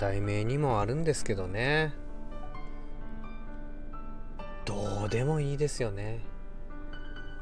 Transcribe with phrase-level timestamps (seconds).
[0.00, 1.92] 題名にもあるんですけどね。
[4.64, 6.20] どうでもいいですよね。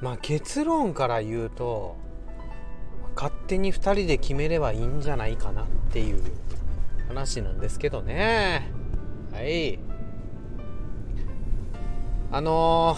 [0.01, 1.97] まあ結論から言うと
[3.15, 6.23] 勝手に2人で決めればいいんじゃないかなっていう
[7.09, 8.70] 話なんですけどね。
[9.33, 9.79] はい。
[12.30, 12.97] あの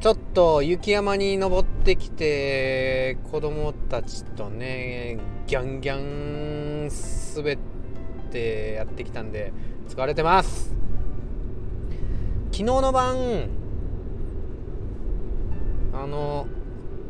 [0.00, 6.88] ー、ちょっと雪山に登ってきて子供たちとねギャンギャン
[7.36, 7.73] 滑って
[8.34, 9.52] ってやってきたんで
[9.88, 10.74] 疲れてます。
[12.50, 13.48] 昨日の晩
[15.92, 16.48] あの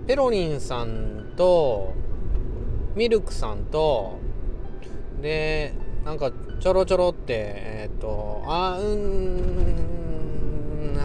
[0.07, 1.95] ペロリンさんと
[2.95, 4.19] ミルクさんと
[5.23, 5.73] で
[6.05, 9.79] なんかちょろちょろってえっ、ー、とあうん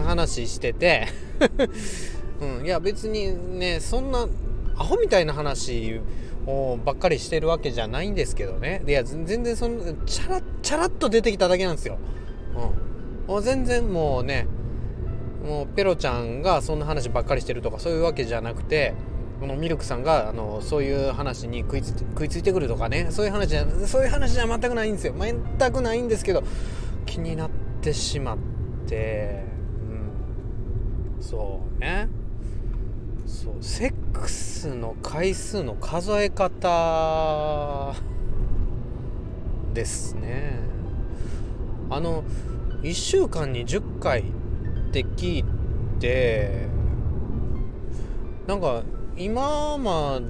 [0.04, 1.06] 話してて
[2.40, 4.28] うん、いや別にねそんな
[4.76, 6.00] アホみたいな話
[6.46, 8.82] ばっかりしてるわけじゃないんですけどね。
[8.86, 11.98] いや全然そのチャラチャラっと出てきただけなんですよ、
[12.54, 14.46] うん、もう全然もうね
[15.44, 18.94] もうペロちゃんがそんな話ばっかりしてるとかそういうわけじゃなくて
[19.40, 23.06] このミルクさんがあのそういう話に食いつ食いついてくるとかね。
[23.10, 25.14] そういう話じゃそういう話じゃ全くないんですよ。
[25.18, 26.42] 全くないんですけど
[27.06, 28.38] 気になってしまっ
[28.86, 29.44] て。
[31.16, 31.22] うん。
[31.22, 32.08] そうね。
[33.30, 37.94] そうセックスの回数の数え方
[39.72, 40.58] ですね。
[41.88, 42.24] あの
[42.82, 44.24] 1週間に10回っ
[44.90, 45.44] て聞い
[46.00, 46.66] て
[48.48, 48.82] なんか
[49.16, 50.20] 今ま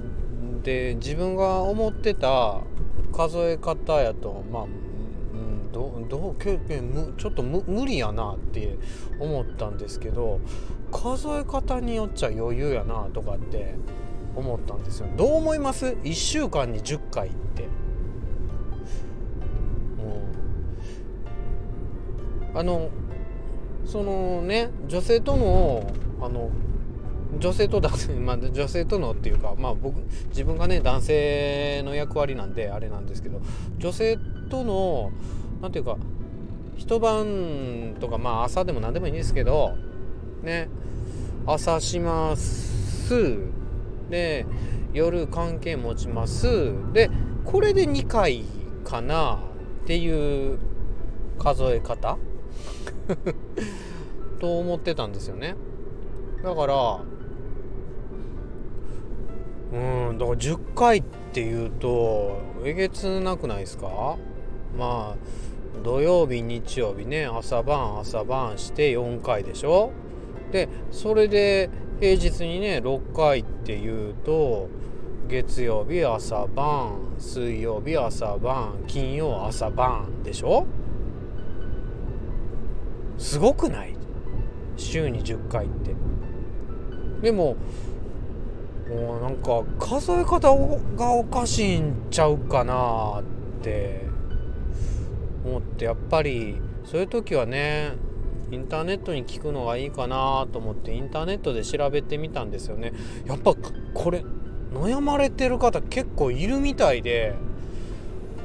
[0.63, 2.61] で自分が思ってた
[3.11, 4.65] 数え方やとまあ
[5.71, 6.59] どどうけ
[7.17, 8.77] ちょっと無理やなって
[9.19, 10.39] 思ったんですけど
[10.91, 13.75] 数え方によっちゃ余裕やなとかって
[14.35, 17.63] 思ったんですよどう思います ?1 週間に10回って
[19.97, 20.21] も
[22.53, 22.89] うあの
[23.85, 26.51] そのね女性とのあの
[27.39, 33.41] 女性と男性、まあ、女性とのっていうか、まあ、僕自分がね男性の役割なんであれなんですけど
[33.77, 34.17] 女性
[34.49, 35.11] との
[35.61, 35.97] 何ていうか
[36.75, 39.75] 一晩とかまあ朝でも何でもいいんですけど
[40.41, 40.69] ね
[41.45, 43.37] 朝します。
[44.09, 44.45] で
[44.93, 46.73] 夜関係持ちます。
[46.93, 47.09] で
[47.45, 48.43] これで2回
[48.83, 49.39] かな
[49.83, 50.59] っていう
[51.39, 52.17] 数え方？
[54.39, 55.55] と思ってたんですよね。
[56.43, 56.99] だから
[59.73, 64.17] うんだから10回っていうとえげつなくないですか？
[64.77, 65.17] まあ
[65.83, 69.91] 土曜日日曜日ね朝晩朝晩して4回でしょ？
[70.51, 74.69] でそれで平日にね6回っていうと
[75.27, 80.67] 月曜日朝晩水曜日朝晩金曜朝晩でしょ？
[83.17, 83.95] すごくない？
[84.77, 85.95] 週に10回って。
[87.21, 87.55] でも
[88.89, 90.53] もうなんか数え方
[90.97, 93.23] がおかしいんちゃうかなっ
[93.61, 94.10] て。
[95.45, 97.93] 思ってやっぱりそういう時はね
[98.51, 102.93] インターネットに聞くのがいいかなと思ってインターネットで調べてみたんですよね。
[103.25, 103.55] やっぱ
[103.93, 104.23] これ
[104.73, 107.33] 悩まれてる方結構いるみたいで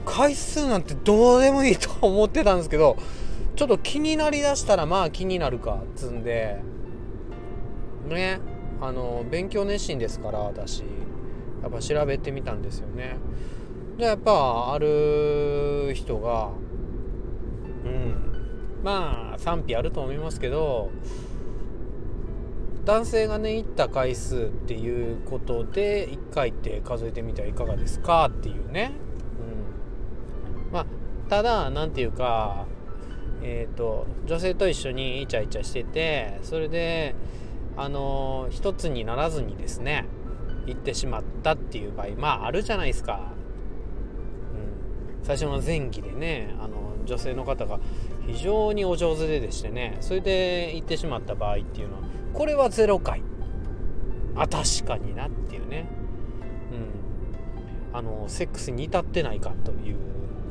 [0.04, 2.96] 回数なんてどうでもいいと思ってたんですけど
[3.56, 6.60] ちょっと気になりだしたらまあ気になるかっつんで
[8.08, 8.40] ね
[8.80, 10.84] あの勉強熱心ですから私。
[11.62, 13.16] やっぱ調べてみたんですよね。
[13.98, 16.50] じゃあやっぱある人が
[18.86, 20.92] まあ賛否あると思いますけど
[22.84, 28.92] 男性がね行った回数っていうことで1回って数えてみてはいかがですかっていうね、
[30.68, 30.86] うん、まあ
[31.28, 32.66] ただ何て言うか
[33.42, 37.16] えっ、ー、と女性と一緒にイチャイチャしててそれで
[37.76, 40.04] あの一つにならずにですね
[40.66, 43.32] 行ってしまったっていう場合まああるじゃないですか、
[45.18, 47.80] うん、最初の前期でねあの女性の方が
[48.26, 52.02] 非常にお上手ででしてねそれで行ってしまった場合っていうのは
[52.34, 53.22] これは0回。
[54.34, 55.86] あ確かになっていうね。
[57.92, 57.98] うん。
[57.98, 59.96] あのセックスに至ってないかという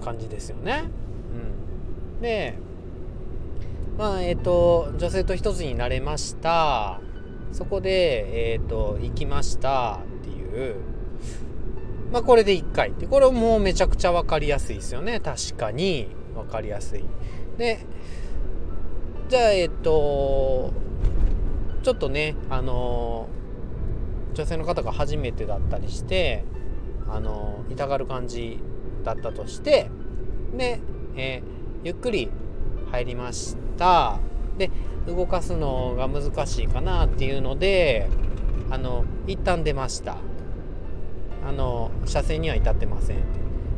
[0.03, 0.85] 感じですよね。
[2.15, 2.21] うん。
[2.21, 2.55] で
[3.97, 6.99] まあえっ、ー、と女性と一つになれました。
[7.51, 10.77] そこでえっ、ー、と行きましたっていう。
[12.11, 12.89] まあこれで1回。
[12.89, 15.19] ってこれもうめちゃくちゃ分かりやすいですよね。
[15.19, 16.07] 確かに。
[16.35, 17.03] 分かりやすい。
[17.57, 17.79] で
[19.29, 20.71] じゃあえっと
[21.81, 23.27] ちょっとねあの
[24.33, 26.43] 女性の方が初めてだったりして
[27.09, 28.59] あの痛がる感じ
[29.03, 29.89] だったとして
[30.55, 30.79] で
[31.15, 31.41] え、
[31.83, 32.29] ゆっくり
[32.91, 34.19] 入りました。
[34.57, 34.69] で
[35.07, 38.09] 動かすのが難しいかなっていうので
[38.69, 40.17] あの一旦出ました。
[41.47, 43.17] あの車線には至ってません。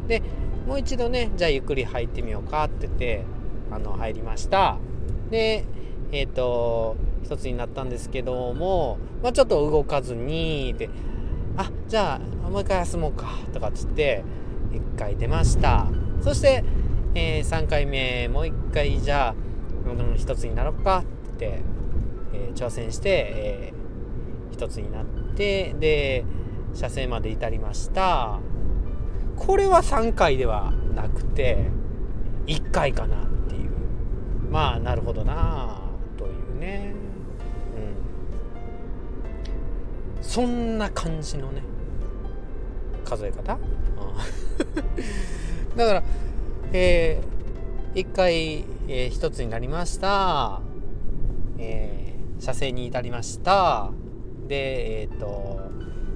[0.07, 0.23] で
[0.67, 3.23] もう一度ねじゃあゆっくり入ってみようかって言って
[3.71, 4.77] あの入りました。
[5.29, 5.65] で
[6.11, 10.89] えっ、ー、と一つになったんですけども、まあ、ちょっと動かずにで
[11.55, 12.15] あじゃ
[12.45, 14.23] あもう一回休もうかとかっつって
[14.71, 15.87] 1回出ました。
[16.21, 16.63] そして、
[17.15, 19.35] えー、3回目もう1回じゃあ
[20.17, 21.61] 一つになろうかって、
[22.33, 25.05] えー、挑戦して、えー、一つになっ
[25.35, 26.25] てで
[26.73, 28.39] 車線まで至りました。
[29.37, 31.69] これは3回ではなくて
[32.47, 33.71] 1回かなっていう。
[34.51, 35.79] まあなるほどな
[36.17, 36.93] というね。
[40.17, 40.23] うん。
[40.23, 41.61] そんな感じのね
[43.05, 43.57] 数え方、
[45.77, 46.03] だから
[46.73, 50.61] えー、1回、えー、1つになりました。
[51.57, 53.91] えー、射精に至りました。
[54.47, 55.59] でえっ、ー、と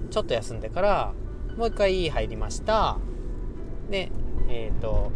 [0.10, 1.14] ちょっと休んでから
[1.58, 2.98] もう一回入りました。
[3.92, 4.12] で
[4.50, 5.12] えっ、ー、と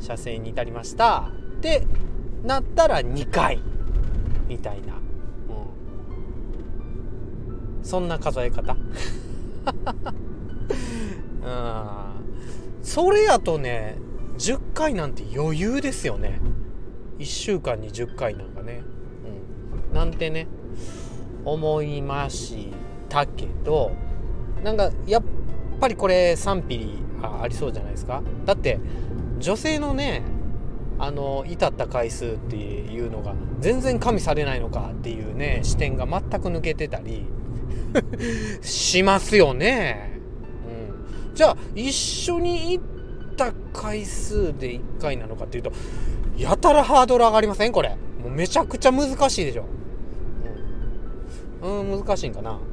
[0.00, 1.30] 射精に至りました。
[1.60, 1.86] で
[2.42, 3.60] なったら2回。
[4.46, 4.96] みたいな、う
[7.80, 8.76] ん、そんな数え方。
[11.42, 11.54] うん。
[12.82, 13.96] それやとね
[14.36, 16.42] 10回なんて余裕ですよね。
[17.18, 18.82] 1週間に10回なんかね。
[19.90, 19.94] うん。
[19.94, 20.46] なんてね
[21.44, 22.68] 思いまし
[23.08, 23.92] たけど
[24.62, 25.22] なんかやっ
[25.80, 26.98] ぱりこれ賛否
[27.42, 28.22] ありそうじゃないですか？
[28.44, 28.78] だって
[29.38, 30.22] 女性のね
[30.98, 34.90] あの至った回数っていうのが全然加味されないのか？
[34.92, 37.26] っていうね視点が全く抜けてたり
[38.62, 40.18] しますよね、
[41.28, 42.84] うん、じゃあ一緒に行っ
[43.36, 45.72] た回数で1回なのかっていうと
[46.36, 47.72] やたらハードル上がりません？
[47.72, 47.96] これ。
[48.22, 49.66] もうめちゃくちゃ難しいでしょ。
[51.62, 52.58] うん難しいんかな。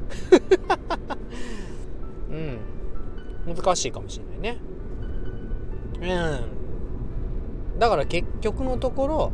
[2.30, 2.58] うん。
[3.46, 4.58] 難しいかもしれないね。
[6.00, 7.78] うん。
[7.78, 9.32] だから結局のところ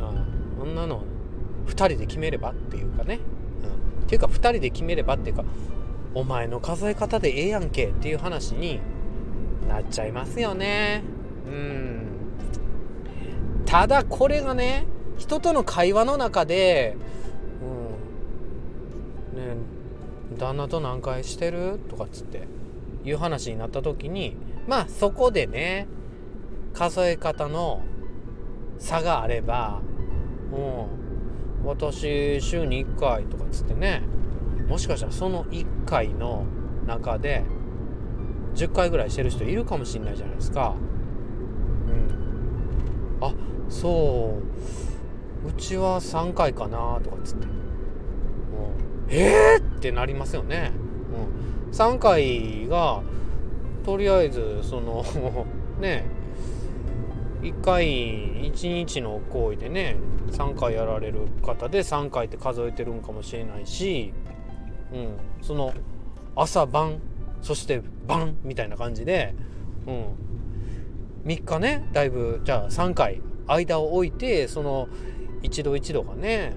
[0.00, 1.02] あんなの
[1.66, 3.20] 2人で決めればっていうかね、
[3.98, 5.44] うん、っていうか2人で決めればっていうか
[6.14, 8.80] お前の数え方でええやんけっていう話に
[9.68, 11.02] なっちゃいますよね。
[11.46, 12.02] うん。
[13.66, 16.96] ただこれがね人との会話の中で
[19.34, 19.38] うん。
[19.38, 19.56] ね
[20.38, 21.80] 旦那と何回してる？
[21.88, 22.42] とかっつって。
[23.04, 25.86] いう話になった時にまあそこでね
[26.72, 27.82] 数え方の
[28.78, 29.80] 差があれば
[30.50, 30.88] も
[31.64, 34.02] う私週に1回とかっつってね
[34.68, 36.44] もしかしたらその1回の
[36.86, 37.44] 中で
[38.54, 40.74] 10回ぐらいしてる人いるかもしんないじゃないですか。
[43.20, 43.26] うん。
[43.26, 43.32] あ
[43.68, 44.38] そ
[45.44, 47.46] ううちは3回かなとかっつって。
[49.08, 50.72] えーってなりますよね。
[51.72, 53.02] 3回が
[53.84, 55.04] とりあえずその
[55.80, 56.04] ね
[57.42, 59.96] 1回1日の行為でね
[60.30, 64.12] 3回やられる方で3回って数えてるんかもしれないし、
[64.92, 65.08] うん、
[65.40, 65.72] その
[66.36, 67.00] 朝晩
[67.40, 69.34] そして晩みたいな感じで、
[69.86, 70.04] うん、
[71.24, 74.88] 3日ねだいぶじゃあ3回間を置いてその
[75.42, 76.52] 一度一度がね、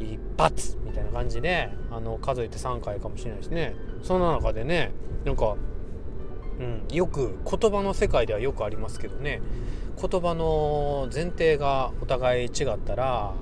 [0.00, 3.74] 一発みたいな感じであの数えて3回かもしれないですね。
[4.02, 4.92] そんな中でね
[5.24, 5.56] なんか、
[6.58, 9.40] うん、よく言葉の世界ではよくありますけどね。
[10.00, 13.34] 言葉の前提がお互い違ったら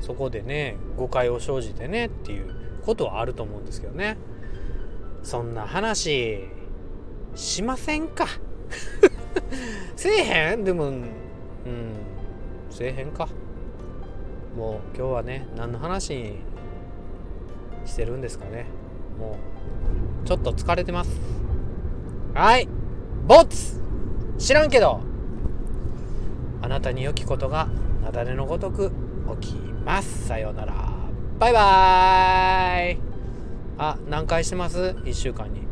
[0.00, 2.54] そこでね誤解を生じてねっていう
[2.86, 4.16] ことはあると思うんですけどね。
[5.24, 6.40] そんな話
[7.34, 8.26] しませんか？
[9.96, 10.62] せえへん？
[10.64, 11.04] でもうん
[12.70, 13.28] せえへんか。
[14.56, 16.34] もう今日はね何の話
[17.84, 18.66] してるんですかね。
[19.18, 19.36] も
[20.24, 21.20] うちょっと疲れてます。
[22.34, 22.68] はい。
[23.26, 23.80] ボツ。
[24.38, 25.00] 知らんけど。
[26.62, 27.68] あなたに良きことが
[28.02, 28.90] 雪崩のごとく
[29.40, 30.26] 起きます。
[30.26, 30.74] さようなら。
[31.38, 32.98] バイバーイ。
[33.76, 35.63] あ何回してます？1週間に。